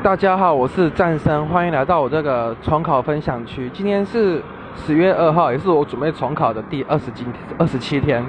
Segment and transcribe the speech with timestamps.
[0.00, 3.68] 大家好，我是战生，欢迎来到我这个重考分享区。
[3.70, 4.40] 今天是
[4.76, 7.26] 十月二号，也是我准备重考的第二十今
[7.58, 8.24] 二十七天。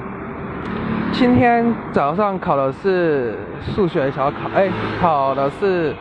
[1.11, 4.67] 今天早上考的是数学小考，哎，
[4.99, 5.95] 考的是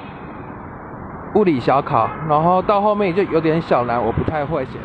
[1.34, 4.78] 物理小考，然后到后面就有点小难，我不太会写。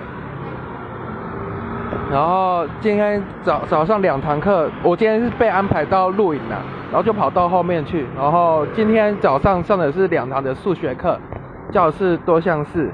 [2.11, 6.61] 然后今天早早上两堂课，我今天是被安排到录影了，
[6.91, 8.05] 然后就跑到后面去。
[8.15, 11.19] 然后今天早上上的是两堂的数学课，
[11.71, 12.91] 教的是多项式。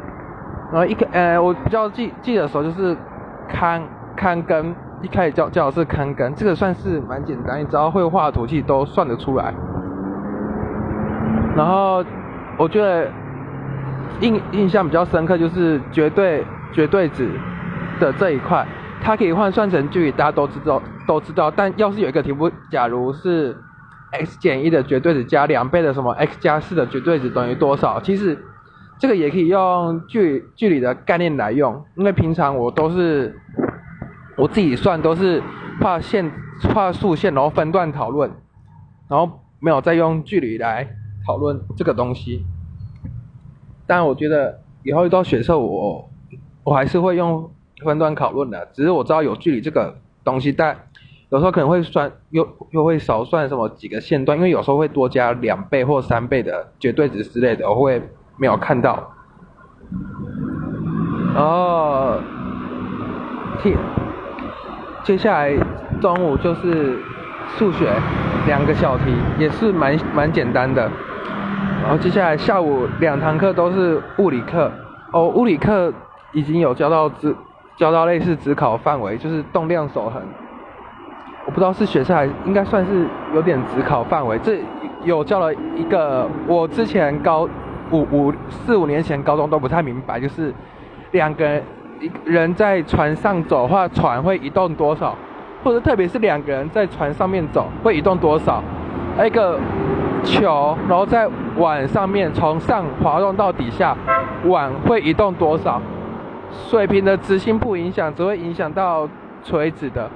[0.72, 2.96] 然后一个呃，我比较记记得时候就是
[3.48, 3.82] 看
[4.16, 9.54] 看根，一开始教教的是看根，这个算是蛮简单，你只要会画图，其实都算得出来。
[11.56, 12.04] 然后
[12.58, 13.08] 我觉得
[14.22, 17.30] 印印象比较深刻就是绝对绝对值
[18.00, 18.66] 的这一块。
[19.02, 21.50] 它可以换算成距离，大家都知道，都知道。
[21.50, 23.58] 但要是有一个题目，假如是
[24.12, 28.00] x 减一的绝对值加两倍的什么 x 加四的绝对值等于多少？
[28.02, 28.38] 其实
[29.00, 33.40] 这个也可以用距距离的概念来用，因为平常我都是
[34.38, 35.42] 我自己算，都是
[35.82, 36.32] 画线、
[36.74, 38.30] 画竖线，然后分段讨论，
[39.08, 40.88] 然后没有再用距离来
[41.26, 42.46] 讨论这个东西。
[43.88, 46.10] 但我觉得以后遇到学测，我
[46.64, 47.50] 我还是会用。
[47.84, 50.78] 分段讨论的，只是我知道有距离这个东西，但
[51.30, 58.02] 有时候可能会算又又会少算什么几个线段，因为有时候会多加两倍或三倍的绝对值之类的，我会
[58.38, 59.12] 没有看到。
[61.36, 62.16] 然后，
[63.62, 63.76] 接
[65.04, 65.56] 接下来
[66.02, 66.98] 中午就是
[67.58, 67.92] 数学
[68.48, 69.04] 两个小题，
[69.38, 70.90] 也是蛮蛮简单的。
[71.84, 74.72] 然后接下来下午两堂课都是物理课，
[75.14, 75.94] 哦，物理课
[76.34, 77.36] 已经有教到自。
[77.80, 80.22] 教到类似只考范围，就是动量守恒。
[81.46, 84.38] 我不知道是学测还应该算是有点只考范围。
[84.40, 84.60] 这
[85.06, 87.48] 有教了一个，我之前高
[87.90, 90.54] 五五四五年前高中都不太明白，就是
[91.12, 91.64] 两个人
[92.02, 95.16] 一人在船上走的话，船会移动多少？
[95.64, 98.62] 或者特别是两个人在船上面走会移动多少？
[99.26, 99.58] 一个
[100.26, 103.96] 球，然后在碗上面从上滑动到底下，
[104.46, 105.82] 碗会移动多少？
[106.52, 109.08] 水平的直心不影响，只会影响到
[109.44, 110.10] 垂直的。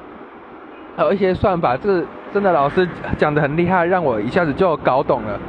[0.95, 5.39] 还有一些算法，这真的老师讲的很厉害，让我一下子就搞懂了。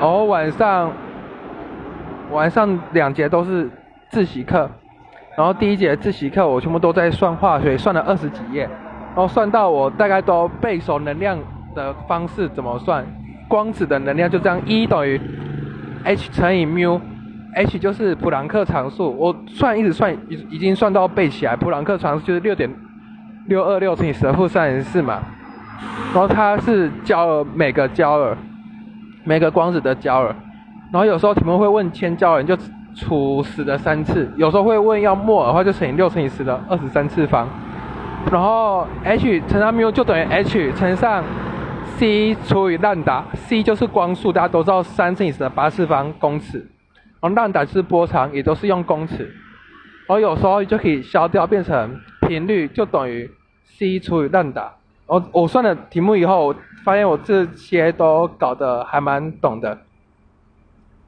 [0.00, 0.90] 哦，晚上
[2.30, 3.70] 晚上两节都是
[4.10, 4.70] 自习课，
[5.36, 11.38] 然后第一节自习课我全部都在算化学，算了二十几页，然后算到我大概都背熟能量
[11.74, 13.04] 的方式怎么算，
[13.48, 15.20] 光子的能量就这样，E 等于
[16.04, 17.00] h 乘以 mu。
[17.56, 21.56] H 就是普朗克常数，我算一直算，已已经算到背起来。
[21.56, 22.70] 普朗克常数就是六点
[23.46, 25.22] 六二六乘以十负三十四嘛。
[26.12, 28.36] 然后它是焦耳每个焦耳，
[29.24, 30.34] 每个光子的焦耳。
[30.92, 32.54] 然后有时候题目会问千焦耳，就
[32.94, 34.30] 除十的三次。
[34.36, 37.48] 有时候会问要摩尔的话，就乘以六乘以十的二十三次方。
[38.30, 41.24] 然后 h 乘上 mu 就等于 h 乘上
[41.96, 46.66] c 除以兰达，c 就是光速，大家都知道三乘以十的八次方公尺。
[47.20, 49.34] 然后浪打是波长，也都是用公尺。
[50.08, 53.30] 我有时候就可以消掉，变成频率就等于
[53.64, 54.74] c 除以浪打。
[55.06, 56.54] 我我算了题目以后，
[56.84, 59.78] 发现我这些都搞得还蛮懂的。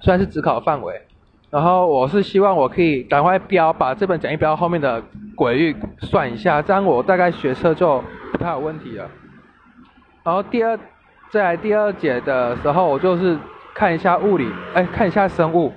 [0.01, 1.03] 虽然是只考范围，
[1.51, 5.03] 然后我是希望我可以赶快标，把这本讲义标后面的。
[5.37, 8.03] 轨域算一下，这样我大概学车就
[8.33, 9.09] 不太有问题了。
[10.25, 10.77] 然后第二，
[11.31, 12.57] 在第二节的。
[12.57, 13.39] 时候，我就是
[13.73, 15.73] 看一下物理，哎，看一下生物。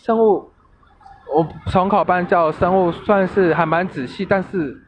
[0.00, 0.50] 生物，
[1.34, 4.80] 我重考班教生物算是还蛮仔细，但是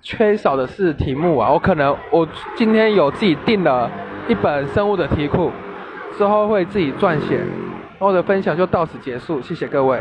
[0.00, 1.50] 缺少的是题目啊。
[1.50, 3.90] 我可能我今天有自己订了
[4.28, 5.50] 一本生物的题库，
[6.16, 7.44] 之后会自己撰写。
[7.98, 10.00] 我的分享就到此结束，谢谢各位。